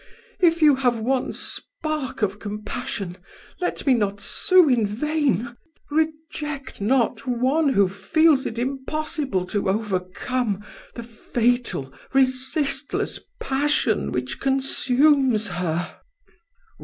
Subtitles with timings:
[0.39, 3.17] If you have one spark of compassion,
[3.59, 5.55] let me not sue in vain
[5.91, 10.63] reject not one who feels it impossible to overcome
[10.95, 15.99] the fatal, resistless passion which consumes her."